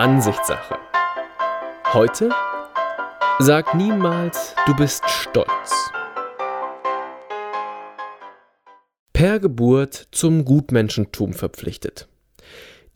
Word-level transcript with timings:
Ansichtssache. 0.00 0.78
Heute 1.92 2.30
sag 3.38 3.74
niemals, 3.74 4.54
du 4.64 4.74
bist 4.74 5.04
stolz. 5.06 5.90
Per 9.12 9.38
Geburt 9.40 10.08
zum 10.10 10.46
Gutmenschentum 10.46 11.34
verpflichtet. 11.34 12.08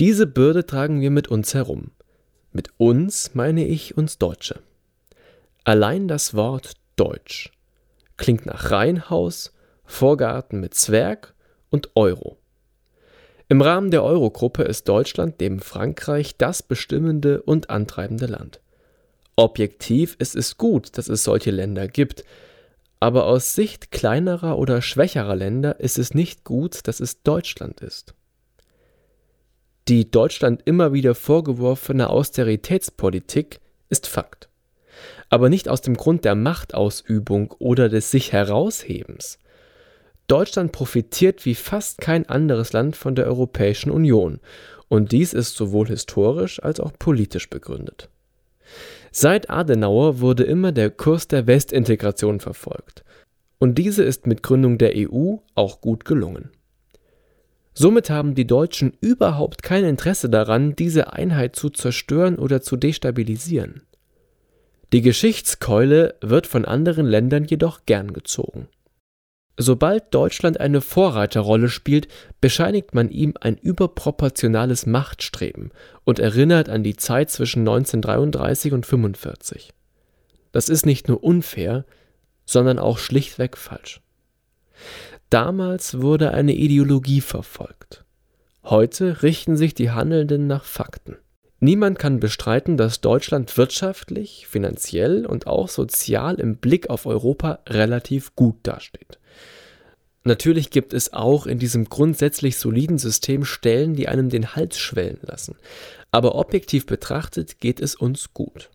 Diese 0.01 0.27
Bürde 0.27 0.64
tragen 0.64 1.03
wir 1.03 1.11
mit 1.11 1.29
uns 1.29 1.53
herum. 1.53 1.91
Mit 2.53 2.71
uns 2.79 3.35
meine 3.35 3.67
ich 3.67 3.99
uns 3.99 4.17
Deutsche. 4.17 4.61
Allein 5.64 6.09
das 6.09 6.32
Wort 6.32 6.73
Deutsch 6.96 7.53
klingt 8.17 8.46
nach 8.46 8.71
Reihenhaus, 8.71 9.53
Vorgarten 9.85 10.59
mit 10.59 10.73
Zwerg 10.73 11.35
und 11.68 11.91
Euro. 11.96 12.39
Im 13.48 13.61
Rahmen 13.61 13.90
der 13.90 14.03
Eurogruppe 14.03 14.62
ist 14.62 14.89
Deutschland 14.89 15.40
neben 15.40 15.61
Frankreich 15.61 16.36
das 16.36 16.62
bestimmende 16.62 17.43
und 17.43 17.68
antreibende 17.68 18.26
Land. 18.26 18.61
Objektiv 19.36 20.17
ist 20.18 20.34
es 20.34 20.57
gut, 20.57 20.96
dass 20.96 21.08
es 21.08 21.25
solche 21.25 21.50
Länder 21.50 21.89
gibt, 21.89 22.25
aber 23.00 23.26
aus 23.26 23.54
Sicht 23.54 23.90
kleinerer 23.90 24.57
oder 24.57 24.80
schwächerer 24.80 25.36
Länder 25.36 25.79
ist 25.79 25.98
es 25.98 26.14
nicht 26.14 26.44
gut, 26.44 26.86
dass 26.89 27.00
es 27.00 27.22
Deutschland 27.22 27.80
ist. 27.80 28.14
Die 29.89 30.11
Deutschland 30.11 30.62
immer 30.64 30.95
wieder 30.95 31.14
vorgeworfene 31.14 32.08
Austeritätspolitik 32.08 33.61
ist 33.91 34.06
Fakt. 34.06 34.48
Aber 35.28 35.50
nicht 35.50 35.69
aus 35.69 35.83
dem 35.83 35.97
Grund 35.97 36.25
der 36.25 36.34
Machtausübung 36.34 37.50
oder 37.58 37.91
des 37.91 38.11
sich 38.11 38.33
heraushebens. 38.33 39.39
Deutschland 40.27 40.73
profitiert 40.73 41.45
wie 41.45 41.55
fast 41.55 42.01
kein 42.01 42.28
anderes 42.28 42.73
Land 42.73 42.97
von 42.97 43.15
der 43.15 43.27
Europäischen 43.27 43.91
Union, 43.91 44.41
und 44.89 45.12
dies 45.12 45.33
ist 45.33 45.57
sowohl 45.57 45.89
historisch 45.89 46.62
als 46.62 46.81
auch 46.81 46.93
politisch 46.98 47.51
begründet. 47.51 48.09
Seit 49.11 49.51
Adenauer 49.51 50.21
wurde 50.21 50.45
immer 50.45 50.73
der 50.73 50.91
Kurs 50.91 51.29
der 51.29 51.47
Westintegration 51.47 52.41
verfolgt, 52.41 53.05
und 53.59 53.77
diese 53.77 54.03
ist 54.03 54.27
mit 54.27 54.43
Gründung 54.43 54.79
der 54.79 54.93
EU 54.97 55.37
auch 55.55 55.81
gut 55.81 56.05
gelungen. 56.05 56.51
Somit 57.75 58.09
haben 58.09 58.35
die 58.35 58.47
Deutschen 58.47 58.93
überhaupt 59.01 59.63
kein 59.63 59.85
Interesse 59.85 60.31
daran, 60.31 60.77
diese 60.77 61.13
Einheit 61.13 61.57
zu 61.57 61.70
zerstören 61.70 62.37
oder 62.39 62.63
zu 62.63 62.77
destabilisieren. 62.77 63.83
Die 64.93 65.03
Geschichtskeule 65.03 66.15
wird 66.20 66.47
von 66.47 66.65
anderen 66.65 67.07
Ländern 67.07 67.45
jedoch 67.45 67.85
gern 67.85 68.13
gezogen. 68.13 68.69
Sobald 69.57 70.13
Deutschland 70.13 70.59
eine 70.59 70.81
Vorreiterrolle 70.81 71.69
spielt, 71.69 72.09
bescheinigt 72.41 72.95
man 72.95 73.09
ihm 73.09 73.35
ein 73.41 73.57
überproportionales 73.57 74.87
Machtstreben 74.87 75.71
und 76.03 76.19
erinnert 76.19 76.69
an 76.69 76.83
die 76.83 76.97
Zeit 76.97 77.31
zwischen 77.31 77.61
1933 77.61 78.73
und 78.73 78.85
1945. 78.85 79.73
Das 80.51 80.69
ist 80.69 80.87
nicht 80.87 81.09
nur 81.09 81.23
unfair, 81.23 81.85
sondern 82.45 82.81
auch 82.81 82.99
schlichtweg 82.99 83.57
falsch. 83.57 84.01
Damals 85.31 86.01
wurde 86.01 86.33
eine 86.33 86.55
Ideologie 86.55 87.21
verfolgt. 87.21 88.05
Heute 88.65 89.23
richten 89.23 89.57
sich 89.57 89.75
die 89.75 89.91
Handelnden 89.91 90.47
nach 90.47 90.65
Fakten. 90.65 91.17
Niemand 91.61 91.99
kann 91.99 92.21
bestreiten, 92.21 92.77
dass 92.77 93.01
Deutschland 93.01 93.57
wirtschaftlich, 93.57 94.47
finanziell 94.49 95.25
und 95.25 95.47
auch 95.47 95.69
sozial 95.69 96.37
im 96.37 96.57
Blick 96.57 96.91
auf 96.91 97.07
Europa 97.07 97.61
relativ 97.69 98.35
gut 98.35 98.57
dasteht. 98.65 99.19
Natürlich 100.25 100.70
gibt 100.70 100.94
es 100.94 101.12
auch 101.12 101.47
in 101.47 101.58
diesem 101.58 101.84
grundsätzlich 101.84 102.56
soliden 102.56 102.97
System 102.98 103.44
Stellen, 103.44 103.94
die 103.94 104.08
einem 104.08 104.30
den 104.30 104.56
Hals 104.56 104.78
schwellen 104.78 105.19
lassen. 105.20 105.56
Aber 106.11 106.34
objektiv 106.34 106.86
betrachtet 106.86 107.61
geht 107.61 107.79
es 107.79 107.95
uns 107.95 108.33
gut. 108.33 108.70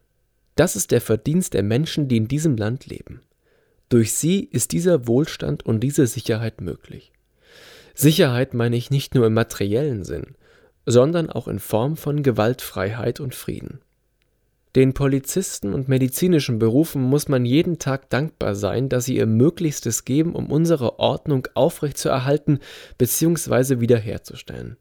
Das 0.55 0.75
ist 0.75 0.91
der 0.91 1.01
Verdienst 1.01 1.55
der 1.55 1.63
Menschen, 1.63 2.07
die 2.07 2.17
in 2.17 2.27
diesem 2.27 2.55
Land 2.55 2.85
leben. 2.85 3.21
Durch 3.89 4.13
sie 4.13 4.43
ist 4.43 4.71
dieser 4.71 5.07
Wohlstand 5.07 5.65
und 5.65 5.79
diese 5.79 6.05
Sicherheit 6.05 6.61
möglich. 6.61 7.11
Sicherheit 7.95 8.53
meine 8.53 8.75
ich 8.75 8.91
nicht 8.91 9.15
nur 9.15 9.25
im 9.25 9.33
materiellen 9.33 10.03
Sinn, 10.03 10.35
sondern 10.85 11.31
auch 11.31 11.47
in 11.47 11.59
Form 11.59 11.97
von 11.97 12.21
Gewaltfreiheit 12.21 13.19
und 13.19 13.33
Frieden. 13.33 13.79
Den 14.75 14.93
Polizisten 14.93 15.73
und 15.73 15.87
medizinischen 15.87 16.59
Berufen 16.59 17.01
muss 17.01 17.27
man 17.27 17.43
jeden 17.45 17.79
Tag 17.79 18.09
dankbar 18.09 18.53
sein, 18.53 18.87
dass 18.87 19.05
sie 19.05 19.15
ihr 19.15 19.25
Möglichstes 19.25 20.05
geben, 20.05 20.35
um 20.35 20.51
unsere 20.51 20.99
Ordnung 20.99 21.47
aufrechtzuerhalten 21.55 22.59
bzw. 22.97 23.79
wiederherzustellen. 23.79 24.77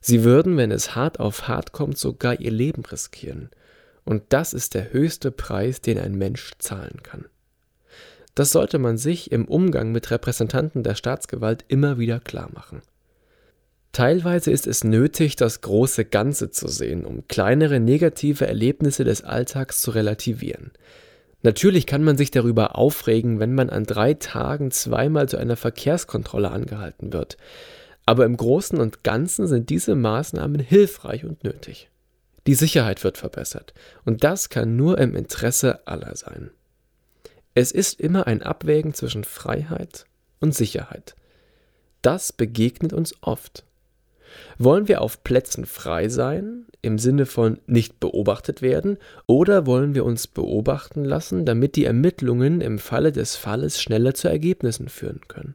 Sie 0.00 0.22
würden, 0.22 0.56
wenn 0.56 0.70
es 0.70 0.94
hart 0.94 1.18
auf 1.18 1.48
hart 1.48 1.72
kommt, 1.72 1.98
sogar 1.98 2.40
ihr 2.40 2.52
Leben 2.52 2.84
riskieren. 2.84 3.50
Und 4.04 4.22
das 4.28 4.54
ist 4.54 4.74
der 4.74 4.92
höchste 4.92 5.32
Preis, 5.32 5.80
den 5.80 5.98
ein 5.98 6.14
Mensch 6.14 6.52
zahlen 6.58 7.02
kann. 7.02 7.26
Das 8.36 8.52
sollte 8.52 8.78
man 8.78 8.98
sich 8.98 9.32
im 9.32 9.46
Umgang 9.46 9.90
mit 9.90 10.12
Repräsentanten 10.12 10.84
der 10.84 10.94
Staatsgewalt 10.94 11.64
immer 11.66 11.98
wieder 11.98 12.20
klar 12.20 12.50
machen. 12.54 12.82
Teilweise 13.92 14.50
ist 14.50 14.66
es 14.66 14.84
nötig, 14.84 15.36
das 15.36 15.60
große 15.60 16.04
Ganze 16.04 16.50
zu 16.50 16.68
sehen, 16.68 17.04
um 17.04 17.26
kleinere 17.26 17.80
negative 17.80 18.46
Erlebnisse 18.46 19.04
des 19.04 19.24
Alltags 19.24 19.80
zu 19.80 19.90
relativieren. 19.90 20.72
Natürlich 21.42 21.86
kann 21.86 22.02
man 22.02 22.16
sich 22.16 22.30
darüber 22.30 22.76
aufregen, 22.76 23.38
wenn 23.38 23.54
man 23.54 23.70
an 23.70 23.84
drei 23.84 24.14
Tagen 24.14 24.70
zweimal 24.70 25.28
zu 25.28 25.36
einer 25.36 25.56
Verkehrskontrolle 25.56 26.50
angehalten 26.50 27.12
wird. 27.12 27.36
Aber 28.06 28.24
im 28.24 28.36
Großen 28.36 28.80
und 28.80 29.04
Ganzen 29.04 29.46
sind 29.46 29.70
diese 29.70 29.94
Maßnahmen 29.94 30.60
hilfreich 30.60 31.24
und 31.24 31.44
nötig. 31.44 31.90
Die 32.46 32.54
Sicherheit 32.54 33.04
wird 33.04 33.18
verbessert, 33.18 33.74
und 34.04 34.24
das 34.24 34.48
kann 34.48 34.76
nur 34.76 34.98
im 34.98 35.14
Interesse 35.14 35.86
aller 35.86 36.16
sein. 36.16 36.50
Es 37.54 37.72
ist 37.72 38.00
immer 38.00 38.26
ein 38.26 38.42
Abwägen 38.42 38.94
zwischen 38.94 39.24
Freiheit 39.24 40.06
und 40.40 40.54
Sicherheit. 40.54 41.14
Das 42.02 42.32
begegnet 42.32 42.92
uns 42.92 43.14
oft. 43.20 43.64
Wollen 44.58 44.88
wir 44.88 45.00
auf 45.00 45.24
Plätzen 45.24 45.66
frei 45.66 46.08
sein, 46.08 46.66
im 46.82 46.98
Sinne 46.98 47.26
von 47.26 47.58
nicht 47.66 48.00
beobachtet 48.00 48.62
werden, 48.62 48.98
oder 49.26 49.66
wollen 49.66 49.94
wir 49.94 50.04
uns 50.04 50.26
beobachten 50.26 51.04
lassen, 51.04 51.44
damit 51.44 51.76
die 51.76 51.84
Ermittlungen 51.84 52.60
im 52.60 52.78
Falle 52.78 53.12
des 53.12 53.36
Falles 53.36 53.80
schneller 53.80 54.14
zu 54.14 54.28
Ergebnissen 54.28 54.88
führen 54.88 55.20
können? 55.28 55.54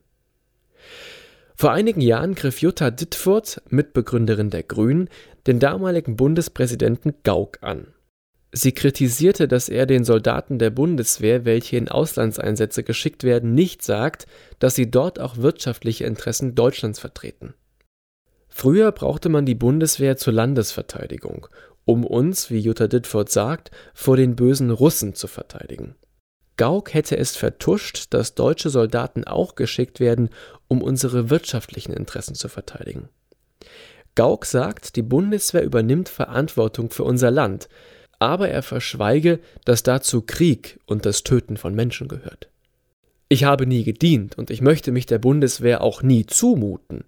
Vor 1.55 1.71
einigen 1.71 2.01
Jahren 2.01 2.35
griff 2.35 2.59
Jutta 2.59 2.91
Dittfurt, 2.91 3.61
Mitbegründerin 3.69 4.49
der 4.49 4.63
Grünen, 4.63 5.09
den 5.47 5.59
damaligen 5.59 6.15
Bundespräsidenten 6.15 7.13
Gauck 7.23 7.59
an. 7.61 7.87
Sie 8.55 8.71
kritisierte, 8.71 9.47
dass 9.47 9.67
er 9.67 9.87
den 9.87 10.03
Soldaten 10.03 10.59
der 10.59 10.69
Bundeswehr, 10.69 11.43
welche 11.43 11.75
in 11.77 11.89
Auslandseinsätze 11.89 12.83
geschickt 12.83 13.23
werden, 13.23 13.55
nicht 13.55 13.81
sagt, 13.81 14.27
dass 14.59 14.75
sie 14.75 14.91
dort 14.91 15.19
auch 15.19 15.37
wirtschaftliche 15.37 16.05
Interessen 16.05 16.53
Deutschlands 16.53 16.99
vertreten. 16.99 17.55
Früher 18.55 18.91
brauchte 18.91 19.29
man 19.29 19.47
die 19.47 19.55
Bundeswehr 19.55 20.15
zur 20.15 20.31
Landesverteidigung, 20.31 21.47
um 21.85 22.05
uns, 22.05 22.51
wie 22.51 22.59
Jutta 22.59 22.87
Dittfurt 22.87 23.29
sagt, 23.29 23.71
vor 23.95 24.15
den 24.15 24.35
bösen 24.35 24.69
Russen 24.69 25.15
zu 25.15 25.27
verteidigen. 25.27 25.95
Gauck 26.55 26.93
hätte 26.93 27.17
es 27.17 27.35
vertuscht, 27.35 28.13
dass 28.13 28.35
deutsche 28.35 28.69
Soldaten 28.69 29.23
auch 29.23 29.55
geschickt 29.55 29.99
werden, 29.99 30.29
um 30.67 30.83
unsere 30.83 31.31
wirtschaftlichen 31.31 31.93
Interessen 31.93 32.35
zu 32.35 32.47
verteidigen. 32.47 33.09
Gauck 34.13 34.45
sagt, 34.45 34.97
die 34.97 35.01
Bundeswehr 35.01 35.63
übernimmt 35.63 36.07
Verantwortung 36.07 36.91
für 36.91 37.05
unser 37.05 37.31
Land, 37.31 37.69
aber 38.19 38.49
er 38.49 38.61
verschweige, 38.61 39.39
dass 39.65 39.81
dazu 39.81 40.21
Krieg 40.21 40.79
und 40.85 41.07
das 41.07 41.23
Töten 41.23 41.57
von 41.57 41.73
Menschen 41.73 42.07
gehört. 42.07 42.49
Ich 43.29 43.45
habe 43.45 43.65
nie 43.65 43.83
gedient 43.83 44.37
und 44.37 44.51
ich 44.51 44.61
möchte 44.61 44.91
mich 44.91 45.07
der 45.07 45.17
Bundeswehr 45.17 45.81
auch 45.81 46.03
nie 46.03 46.27
zumuten. 46.27 47.03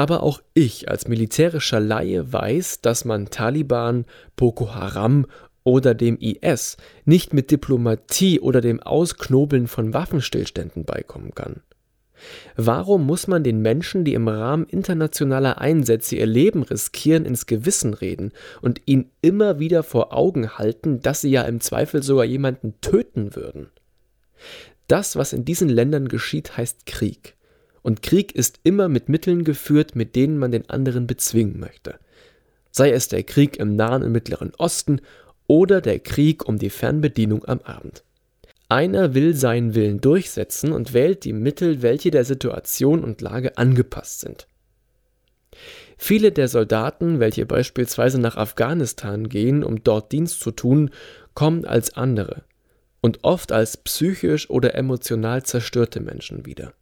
Aber 0.00 0.22
auch 0.22 0.40
ich 0.54 0.88
als 0.88 1.08
militärischer 1.08 1.78
Laie 1.78 2.32
weiß, 2.32 2.80
dass 2.80 3.04
man 3.04 3.28
Taliban, 3.28 4.06
Boko 4.34 4.74
Haram 4.74 5.26
oder 5.62 5.92
dem 5.92 6.16
IS 6.16 6.78
nicht 7.04 7.34
mit 7.34 7.50
Diplomatie 7.50 8.40
oder 8.40 8.62
dem 8.62 8.82
Ausknobeln 8.82 9.66
von 9.66 9.92
Waffenstillständen 9.92 10.86
beikommen 10.86 11.34
kann. 11.34 11.60
Warum 12.56 13.04
muss 13.04 13.26
man 13.26 13.44
den 13.44 13.60
Menschen, 13.60 14.06
die 14.06 14.14
im 14.14 14.26
Rahmen 14.26 14.64
internationaler 14.64 15.60
Einsätze 15.60 16.16
ihr 16.16 16.24
Leben 16.24 16.62
riskieren, 16.62 17.26
ins 17.26 17.44
Gewissen 17.44 17.92
reden 17.92 18.32
und 18.62 18.80
ihnen 18.86 19.10
immer 19.20 19.58
wieder 19.58 19.82
vor 19.82 20.16
Augen 20.16 20.56
halten, 20.56 21.02
dass 21.02 21.20
sie 21.20 21.30
ja 21.30 21.42
im 21.42 21.60
Zweifel 21.60 22.02
sogar 22.02 22.24
jemanden 22.24 22.72
töten 22.80 23.36
würden? 23.36 23.68
Das, 24.88 25.16
was 25.16 25.34
in 25.34 25.44
diesen 25.44 25.68
Ländern 25.68 26.08
geschieht, 26.08 26.56
heißt 26.56 26.86
Krieg. 26.86 27.36
Und 27.82 28.02
Krieg 28.02 28.34
ist 28.34 28.60
immer 28.62 28.88
mit 28.88 29.08
Mitteln 29.08 29.44
geführt, 29.44 29.96
mit 29.96 30.14
denen 30.14 30.38
man 30.38 30.52
den 30.52 30.68
anderen 30.68 31.06
bezwingen 31.06 31.58
möchte. 31.58 31.98
Sei 32.70 32.90
es 32.90 33.08
der 33.08 33.22
Krieg 33.22 33.56
im 33.56 33.74
Nahen 33.74 34.02
und 34.02 34.12
Mittleren 34.12 34.52
Osten 34.58 35.00
oder 35.46 35.80
der 35.80 35.98
Krieg 35.98 36.46
um 36.46 36.58
die 36.58 36.70
Fernbedienung 36.70 37.44
am 37.46 37.60
Abend. 37.60 38.04
Einer 38.68 39.14
will 39.14 39.34
seinen 39.34 39.74
Willen 39.74 40.00
durchsetzen 40.00 40.72
und 40.72 40.92
wählt 40.92 41.24
die 41.24 41.32
Mittel, 41.32 41.82
welche 41.82 42.12
der 42.12 42.24
Situation 42.24 43.02
und 43.02 43.20
Lage 43.20 43.58
angepasst 43.58 44.20
sind. 44.20 44.46
Viele 45.98 46.30
der 46.30 46.46
Soldaten, 46.46 47.18
welche 47.18 47.46
beispielsweise 47.46 48.20
nach 48.20 48.36
Afghanistan 48.36 49.28
gehen, 49.28 49.64
um 49.64 49.82
dort 49.82 50.12
Dienst 50.12 50.40
zu 50.40 50.52
tun, 50.52 50.90
kommen 51.34 51.64
als 51.64 51.94
andere 51.96 52.44
und 53.00 53.18
oft 53.22 53.50
als 53.50 53.76
psychisch 53.76 54.48
oder 54.50 54.74
emotional 54.74 55.42
zerstörte 55.42 56.00
Menschen 56.00 56.46
wieder. 56.46 56.72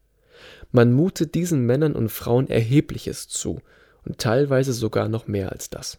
Man 0.71 0.93
mutet 0.93 1.35
diesen 1.35 1.65
Männern 1.65 1.95
und 1.95 2.11
Frauen 2.11 2.49
Erhebliches 2.49 3.29
zu 3.29 3.61
und 4.05 4.19
teilweise 4.19 4.73
sogar 4.73 5.09
noch 5.09 5.27
mehr 5.27 5.53
als 5.53 5.71
das. 5.71 5.99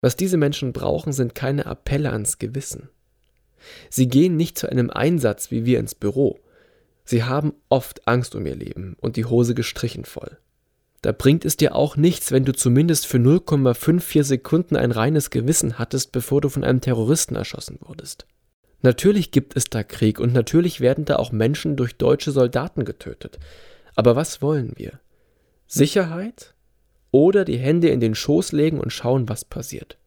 Was 0.00 0.16
diese 0.16 0.36
Menschen 0.36 0.72
brauchen, 0.72 1.12
sind 1.12 1.34
keine 1.34 1.66
Appelle 1.66 2.12
ans 2.12 2.38
Gewissen. 2.38 2.88
Sie 3.90 4.08
gehen 4.08 4.36
nicht 4.36 4.58
zu 4.58 4.70
einem 4.70 4.90
Einsatz 4.90 5.50
wie 5.50 5.64
wir 5.64 5.78
ins 5.78 5.94
Büro. 5.94 6.40
Sie 7.04 7.24
haben 7.24 7.54
oft 7.68 8.06
Angst 8.08 8.34
um 8.34 8.46
ihr 8.46 8.56
Leben 8.56 8.96
und 9.00 9.16
die 9.16 9.24
Hose 9.24 9.54
gestrichen 9.54 10.04
voll. 10.04 10.38
Da 11.02 11.12
bringt 11.12 11.44
es 11.44 11.56
dir 11.56 11.74
auch 11.74 11.96
nichts, 11.96 12.30
wenn 12.30 12.44
du 12.44 12.52
zumindest 12.52 13.06
für 13.06 13.16
0,54 13.16 14.22
Sekunden 14.22 14.76
ein 14.76 14.90
reines 14.90 15.30
Gewissen 15.30 15.78
hattest, 15.78 16.12
bevor 16.12 16.40
du 16.40 16.50
von 16.50 16.62
einem 16.62 16.82
Terroristen 16.82 17.36
erschossen 17.36 17.78
wurdest. 17.80 18.26
Natürlich 18.82 19.30
gibt 19.30 19.56
es 19.56 19.64
da 19.64 19.82
Krieg 19.82 20.20
und 20.20 20.32
natürlich 20.32 20.80
werden 20.80 21.04
da 21.04 21.16
auch 21.16 21.32
Menschen 21.32 21.76
durch 21.76 21.96
deutsche 21.96 22.32
Soldaten 22.32 22.84
getötet. 22.84 23.38
Aber 24.00 24.16
was 24.16 24.40
wollen 24.40 24.72
wir? 24.76 24.98
Sicherheit 25.66 26.54
oder 27.10 27.44
die 27.44 27.58
Hände 27.58 27.90
in 27.90 28.00
den 28.00 28.14
Schoß 28.14 28.52
legen 28.52 28.80
und 28.80 28.94
schauen, 28.94 29.28
was 29.28 29.44
passiert? 29.44 29.98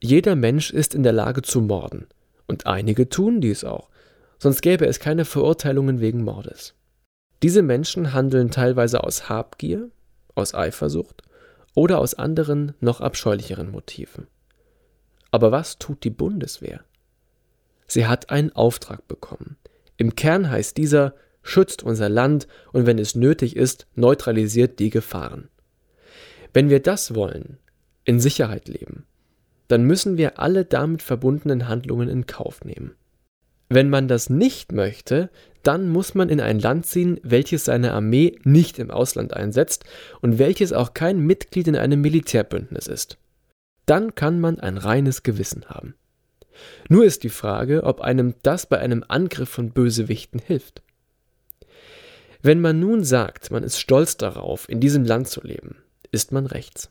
Jeder 0.00 0.34
Mensch 0.34 0.70
ist 0.70 0.94
in 0.94 1.02
der 1.02 1.12
Lage 1.12 1.42
zu 1.42 1.60
morden. 1.60 2.06
Und 2.46 2.64
einige 2.66 3.10
tun 3.10 3.42
dies 3.42 3.64
auch. 3.64 3.90
Sonst 4.38 4.62
gäbe 4.62 4.86
es 4.86 4.98
keine 4.98 5.26
Verurteilungen 5.26 6.00
wegen 6.00 6.24
Mordes. 6.24 6.72
Diese 7.42 7.60
Menschen 7.60 8.14
handeln 8.14 8.50
teilweise 8.50 9.04
aus 9.04 9.28
Habgier, 9.28 9.90
aus 10.34 10.54
Eifersucht 10.54 11.20
oder 11.74 11.98
aus 11.98 12.14
anderen, 12.14 12.72
noch 12.80 13.02
abscheulicheren 13.02 13.70
Motiven. 13.70 14.26
Aber 15.30 15.52
was 15.52 15.78
tut 15.78 16.02
die 16.04 16.08
Bundeswehr? 16.08 16.80
Sie 17.86 18.06
hat 18.06 18.30
einen 18.30 18.52
Auftrag 18.52 19.06
bekommen. 19.06 19.58
Im 19.98 20.14
Kern 20.14 20.48
heißt 20.48 20.78
dieser, 20.78 21.12
schützt 21.42 21.82
unser 21.82 22.08
Land 22.08 22.46
und 22.72 22.86
wenn 22.86 22.98
es 22.98 23.14
nötig 23.14 23.56
ist, 23.56 23.86
neutralisiert 23.94 24.78
die 24.78 24.90
Gefahren. 24.90 25.48
Wenn 26.52 26.70
wir 26.70 26.80
das 26.80 27.14
wollen, 27.14 27.58
in 28.04 28.20
Sicherheit 28.20 28.68
leben, 28.68 29.06
dann 29.68 29.84
müssen 29.84 30.16
wir 30.18 30.38
alle 30.38 30.64
damit 30.64 31.02
verbundenen 31.02 31.68
Handlungen 31.68 32.08
in 32.08 32.26
Kauf 32.26 32.64
nehmen. 32.64 32.94
Wenn 33.68 33.88
man 33.88 34.06
das 34.06 34.28
nicht 34.28 34.72
möchte, 34.72 35.30
dann 35.62 35.88
muss 35.88 36.14
man 36.14 36.28
in 36.28 36.40
ein 36.40 36.58
Land 36.58 36.84
ziehen, 36.84 37.18
welches 37.22 37.64
seine 37.64 37.92
Armee 37.92 38.38
nicht 38.44 38.78
im 38.78 38.90
Ausland 38.90 39.32
einsetzt 39.32 39.84
und 40.20 40.38
welches 40.38 40.74
auch 40.74 40.92
kein 40.92 41.20
Mitglied 41.20 41.68
in 41.68 41.76
einem 41.76 42.02
Militärbündnis 42.02 42.86
ist. 42.86 43.16
Dann 43.86 44.14
kann 44.14 44.40
man 44.40 44.60
ein 44.60 44.76
reines 44.76 45.22
Gewissen 45.22 45.64
haben. 45.66 45.94
Nur 46.88 47.04
ist 47.04 47.22
die 47.22 47.30
Frage, 47.30 47.84
ob 47.84 48.00
einem 48.02 48.34
das 48.42 48.66
bei 48.66 48.78
einem 48.78 49.04
Angriff 49.08 49.48
von 49.48 49.70
Bösewichten 49.70 50.40
hilft. 50.40 50.82
Wenn 52.42 52.60
man 52.60 52.80
nun 52.80 53.04
sagt, 53.04 53.52
man 53.52 53.62
ist 53.62 53.78
stolz 53.78 54.16
darauf, 54.16 54.68
in 54.68 54.80
diesem 54.80 55.04
Land 55.04 55.28
zu 55.28 55.40
leben, 55.42 55.76
ist 56.10 56.32
man 56.32 56.46
rechts. 56.46 56.90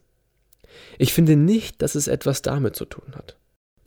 Ich 0.98 1.14
finde 1.14 1.36
nicht, 1.36 1.82
dass 1.82 1.96
es 1.96 2.08
etwas 2.08 2.42
damit 2.42 2.76
zu 2.76 2.86
tun 2.86 3.14
hat. 3.16 3.38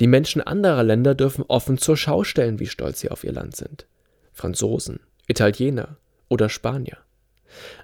Die 0.00 0.06
Menschen 0.06 0.43
anderer 0.43 0.82
Länder 0.82 1.14
dürfen 1.14 1.44
offen 1.49 1.78
zur 1.78 1.96
Schau 1.96 2.25
stellen, 2.25 2.58
wie 2.58 2.66
stolz 2.66 3.00
sie 3.00 3.11
auf 3.11 3.25
ihr 3.25 3.32
Land 3.32 3.56
sind. 3.56 3.87
Franzosen, 4.32 5.00
Italiener 5.26 5.96
oder 6.28 6.49
Spanier. 6.49 6.99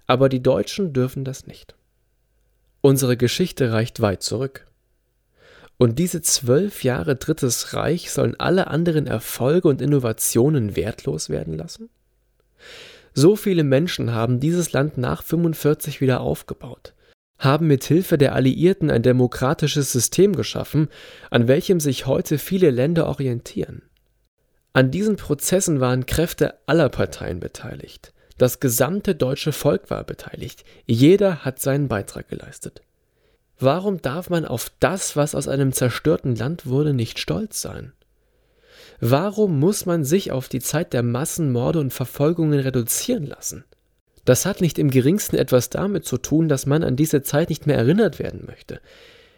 Aber 0.06 0.29
die 0.29 0.43
Deutschen 0.43 0.93
dürfen 0.93 1.25
das 1.25 1.47
nicht. 1.47 1.75
Unsere 2.82 3.17
Geschichte 3.17 3.73
reicht 3.73 4.00
weit 4.00 4.23
zurück. 4.23 4.67
Und 5.79 5.99
diese 5.99 6.21
zwölf 6.21 6.85
Jahre 6.85 7.17
Drittes 7.17 7.73
Reich 7.73 8.11
sollen 8.11 8.38
alle 8.38 8.67
anderen 8.67 9.06
Erfolge 9.06 9.69
und 9.69 9.81
Innovationen 9.81 10.77
wertlos 10.77 11.31
werden 11.31 11.55
lassen? 11.55 11.88
So 13.15 13.37
viele 13.37 13.65
Menschen 13.65 14.15
haben 14.15 14.41
dieses 14.41 14.73
Land 14.73 14.99
nach 14.99 15.23
45 15.23 16.01
wieder 16.01 16.21
aufgebaut, 16.21 16.95
haben 17.39 17.67
mit 17.67 17.85
Hilfe 17.85 18.19
der 18.19 18.35
Alliierten 18.35 18.91
ein 18.91 19.03
demokratisches 19.03 19.93
System 19.93 20.37
geschaffen, 20.37 20.89
an 21.31 21.49
welchem 21.49 21.81
sich 21.81 22.07
heute 22.07 22.39
viele 22.39 22.71
Länder 22.71 23.07
orientieren. 23.07 23.83
An 24.73 24.91
diesen 24.91 25.17
Prozessen 25.17 25.81
waren 25.81 26.07
Kräfte 26.07 26.55
aller 26.67 26.89
Parteien 26.89 27.41
beteiligt. 27.41 28.12
Das 28.39 28.61
gesamte 28.61 29.15
deutsche 29.15 29.53
Volk 29.53 29.91
war 29.91 30.05
beteiligt. 30.05 30.65
Jeder 30.87 31.45
hat 31.45 31.61
seinen 31.61 31.89
Beitrag 31.89 32.29
geleistet. 32.29 32.83
Warum 33.59 34.01
darf 34.01 34.31
man 34.31 34.47
auf 34.47 34.71
das, 34.81 35.17
was 35.17 35.35
aus 35.35 35.49
einem 35.49 35.73
zerstörten 35.73 36.35
Land 36.37 36.67
wurde, 36.67 36.95
nicht 36.95 37.19
stolz 37.19 37.61
sein? 37.61 37.93
Warum 39.00 39.58
muss 39.58 39.87
man 39.87 40.05
sich 40.05 40.31
auf 40.31 40.49
die 40.49 40.61
Zeit 40.61 40.93
der 40.93 41.02
Massenmorde 41.02 41.81
und 41.81 41.93
Verfolgungen 41.93 42.61
reduzieren 42.61 43.26
lassen? 43.26 43.64
Das 44.26 44.44
hat 44.44 44.61
nicht 44.61 44.79
im 44.79 44.91
geringsten 44.91 45.37
etwas 45.37 45.70
damit 45.70 46.05
zu 46.05 46.19
tun, 46.19 46.49
dass 46.49 46.67
man 46.67 46.85
an 46.85 46.97
diese 46.97 47.23
Zeit 47.23 47.49
nicht 47.49 47.67
mehr 47.67 47.79
erinnert 47.79 48.19
werden 48.19 48.44
möchte. 48.47 48.81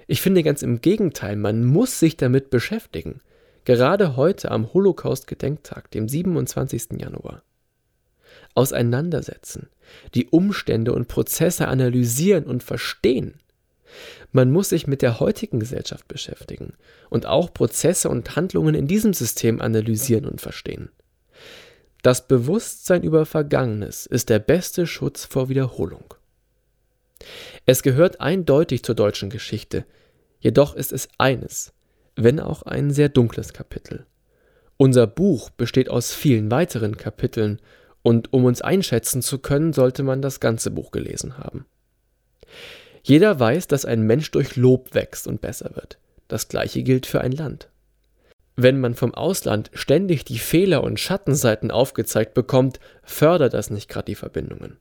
Ich 0.09 0.21
finde 0.21 0.43
ganz 0.43 0.63
im 0.63 0.81
Gegenteil, 0.81 1.37
man 1.37 1.65
muss 1.65 2.01
sich 2.01 2.17
damit 2.17 2.51
beschäftigen. 2.51 3.21
Gerade 3.65 4.17
heute 4.17 4.51
am 4.51 4.75
Holocaust-Gedenktag, 4.75 5.93
dem 5.93 6.09
27. 6.09 7.01
Januar. 7.01 7.43
Auseinandersetzen, 8.55 9.69
die 10.15 10.27
Umstände 10.27 10.93
und 10.93 11.07
Prozesse 11.07 11.69
analysieren 11.69 12.45
und 12.45 12.65
verstehen. 12.65 13.35
Man 14.33 14.51
muss 14.51 14.71
sich 14.71 14.87
mit 14.87 15.03
der 15.03 15.21
heutigen 15.21 15.61
Gesellschaft 15.61 16.09
beschäftigen 16.09 16.75
und 17.11 17.27
auch 17.27 17.53
Prozesse 17.53 18.09
und 18.09 18.37
Handlungen 18.37 18.75
in 18.75 18.87
diesem 18.87 19.13
System 19.13 19.61
analysieren 19.61 20.25
und 20.25 20.41
verstehen. 20.41 20.91
Das 22.03 22.27
Bewusstsein 22.27 23.03
über 23.03 23.27
Vergangenes 23.27 24.07
ist 24.07 24.29
der 24.29 24.39
beste 24.39 24.87
Schutz 24.87 25.25
vor 25.25 25.49
Wiederholung. 25.49 26.15
Es 27.67 27.83
gehört 27.83 28.21
eindeutig 28.21 28.83
zur 28.83 28.95
deutschen 28.95 29.31
Geschichte, 29.31 29.85
jedoch 30.41 30.75
ist 30.75 30.93
es 30.93 31.09
eines, 31.19 31.73
wenn 32.17 32.41
auch 32.41 32.63
ein 32.63 32.91
sehr 32.91 33.09
dunkles 33.09 33.53
Kapitel. 33.53 34.07
Unser 34.77 35.07
Buch 35.07 35.51
besteht 35.51 35.89
aus 35.89 36.13
vielen 36.13 36.51
weiteren 36.51 36.97
Kapiteln, 36.97 37.61
und 38.03 38.33
um 38.33 38.45
uns 38.45 38.61
einschätzen 38.61 39.23
zu 39.23 39.39
können, 39.39 39.73
sollte 39.73 40.03
man 40.03 40.23
das 40.23 40.41
ganze 40.41 40.71
Buch 40.71 40.91
gelesen 40.91 41.39
haben. 41.39 41.67
Jeder 43.03 43.39
weiß, 43.39 43.67
dass 43.67 43.85
ein 43.85 44.03
Mensch 44.03 44.31
durch 44.31 44.57
Lob 44.57 44.95
wächst 44.95 45.27
und 45.27 45.41
besser 45.41 45.73
wird. 45.75 45.99
Das 46.29 46.49
gleiche 46.49 46.83
gilt 46.83 47.07
für 47.07 47.21
ein 47.21 47.33
Land. 47.33 47.69
Wenn 48.55 48.81
man 48.81 48.95
vom 48.95 49.15
Ausland 49.15 49.71
ständig 49.73 50.25
die 50.25 50.39
Fehler 50.39 50.85
und 50.85 51.01
Schattenseiten 51.01 51.71
aufgezeigt 51.71 52.35
bekommt, 52.35 52.81
fördert 53.03 53.55
das 53.55 53.71
nicht 53.71 53.89
gerade 53.89 54.07
die 54.07 54.15
Verbindungen. 54.15 54.77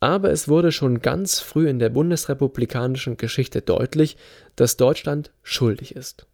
Aber 0.00 0.30
es 0.30 0.48
wurde 0.48 0.72
schon 0.72 1.00
ganz 1.00 1.40
früh 1.40 1.68
in 1.68 1.78
der 1.78 1.88
bundesrepublikanischen 1.88 3.16
Geschichte 3.16 3.62
deutlich, 3.62 4.16
dass 4.56 4.76
Deutschland 4.76 5.30
schuldig 5.42 5.94
ist. 5.94 6.26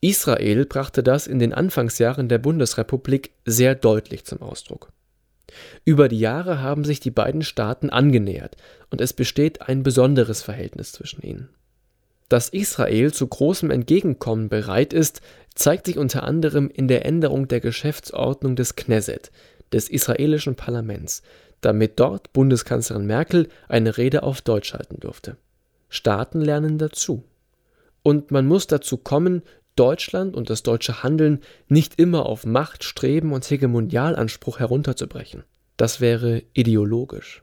Israel 0.00 0.66
brachte 0.66 1.02
das 1.02 1.26
in 1.26 1.38
den 1.38 1.54
Anfangsjahren 1.54 2.28
der 2.28 2.38
Bundesrepublik 2.38 3.30
sehr 3.46 3.74
deutlich 3.74 4.24
zum 4.24 4.42
Ausdruck. 4.42 4.92
Über 5.84 6.08
die 6.08 6.18
Jahre 6.18 6.60
haben 6.60 6.84
sich 6.84 7.00
die 7.00 7.10
beiden 7.10 7.42
Staaten 7.42 7.90
angenähert 7.90 8.56
und 8.90 9.00
es 9.00 9.12
besteht 9.12 9.62
ein 9.62 9.82
besonderes 9.82 10.42
Verhältnis 10.42 10.92
zwischen 10.92 11.22
ihnen. 11.22 11.48
Dass 12.28 12.48
Israel 12.48 13.12
zu 13.12 13.26
großem 13.26 13.70
Entgegenkommen 13.70 14.48
bereit 14.48 14.92
ist, 14.92 15.20
zeigt 15.54 15.86
sich 15.86 15.98
unter 15.98 16.24
anderem 16.24 16.68
in 16.68 16.88
der 16.88 17.04
Änderung 17.04 17.48
der 17.48 17.60
Geschäftsordnung 17.60 18.56
des 18.56 18.76
Knesset, 18.76 19.30
des 19.72 19.88
israelischen 19.88 20.56
Parlaments, 20.56 21.22
damit 21.60 22.00
dort 22.00 22.32
Bundeskanzlerin 22.32 23.06
Merkel 23.06 23.48
eine 23.68 23.96
Rede 23.96 24.22
auf 24.22 24.42
Deutsch 24.42 24.74
halten 24.74 25.00
durfte. 25.00 25.36
Staaten 25.88 26.40
lernen 26.40 26.78
dazu. 26.78 27.24
Und 28.02 28.30
man 28.30 28.46
muss 28.46 28.66
dazu 28.66 28.96
kommen, 28.96 29.42
Deutschland 29.76 30.36
und 30.36 30.50
das 30.50 30.62
deutsche 30.62 31.02
Handeln 31.02 31.40
nicht 31.68 31.98
immer 31.98 32.26
auf 32.26 32.46
Macht, 32.46 32.84
Streben 32.84 33.32
und 33.32 33.48
Hegemonialanspruch 33.48 34.58
herunterzubrechen. 34.58 35.44
Das 35.76 36.00
wäre 36.00 36.42
ideologisch. 36.52 37.42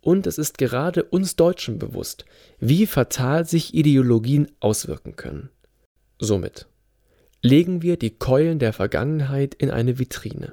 Und 0.00 0.26
es 0.26 0.38
ist 0.38 0.58
gerade 0.58 1.02
uns 1.02 1.36
Deutschen 1.36 1.78
bewusst, 1.78 2.26
wie 2.60 2.86
fatal 2.86 3.46
sich 3.46 3.74
Ideologien 3.74 4.46
auswirken 4.60 5.16
können. 5.16 5.50
Somit 6.18 6.66
legen 7.42 7.82
wir 7.82 7.96
die 7.96 8.16
Keulen 8.16 8.58
der 8.58 8.72
Vergangenheit 8.72 9.54
in 9.54 9.70
eine 9.70 9.98
Vitrine. 9.98 10.52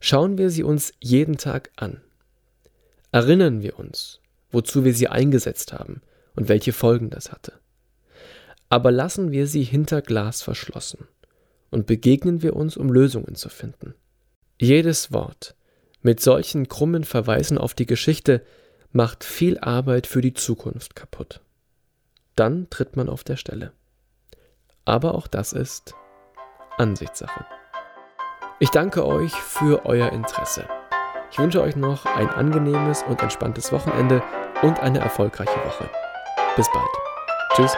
Schauen 0.00 0.38
wir 0.38 0.50
sie 0.50 0.62
uns 0.62 0.92
jeden 1.00 1.36
Tag 1.36 1.70
an. 1.76 2.00
Erinnern 3.10 3.62
wir 3.62 3.78
uns, 3.78 4.20
wozu 4.50 4.84
wir 4.84 4.94
sie 4.94 5.08
eingesetzt 5.08 5.72
haben 5.72 6.02
und 6.36 6.48
welche 6.48 6.72
Folgen 6.72 7.10
das 7.10 7.32
hatte. 7.32 7.54
Aber 8.68 8.90
lassen 8.90 9.30
wir 9.30 9.46
sie 9.46 9.62
hinter 9.62 10.02
Glas 10.02 10.42
verschlossen 10.42 11.06
und 11.70 11.86
begegnen 11.86 12.42
wir 12.42 12.56
uns, 12.56 12.76
um 12.76 12.88
Lösungen 12.88 13.34
zu 13.34 13.48
finden. 13.48 13.94
Jedes 14.60 15.12
Wort 15.12 15.54
mit 16.02 16.20
solchen 16.20 16.68
krummen 16.68 17.04
Verweisen 17.04 17.58
auf 17.58 17.74
die 17.74 17.86
Geschichte 17.86 18.42
macht 18.92 19.24
viel 19.24 19.58
Arbeit 19.58 20.06
für 20.06 20.20
die 20.20 20.34
Zukunft 20.34 20.94
kaputt. 20.94 21.40
Dann 22.36 22.68
tritt 22.70 22.96
man 22.96 23.08
auf 23.08 23.24
der 23.24 23.36
Stelle. 23.36 23.72
Aber 24.84 25.14
auch 25.14 25.26
das 25.26 25.52
ist 25.52 25.94
Ansichtssache. 26.76 27.46
Ich 28.60 28.70
danke 28.70 29.04
euch 29.06 29.32
für 29.32 29.84
euer 29.86 30.12
Interesse. 30.12 30.68
Ich 31.30 31.38
wünsche 31.38 31.62
euch 31.62 31.74
noch 31.74 32.06
ein 32.06 32.28
angenehmes 32.28 33.02
und 33.02 33.20
entspanntes 33.20 33.72
Wochenende 33.72 34.22
und 34.62 34.78
eine 34.78 35.00
erfolgreiche 35.00 35.58
Woche. 35.64 35.90
Bis 36.56 36.68
bald. 36.72 36.88
Tschüss. 37.56 37.76